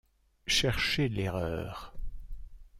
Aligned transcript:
Cherchez 0.47 1.09
l'erreur... 1.09 1.93